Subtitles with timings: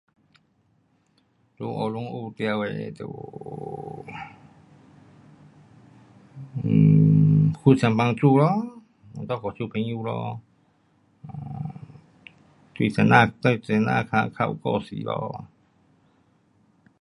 [1.57, 4.05] 在学堂学到的就有，
[6.63, 8.81] 呃，互相帮助咯，
[9.13, 10.41] 想办法做朋友咯。
[11.27, 11.69] um
[12.73, 15.45] 对先生，待先生较有教势咯。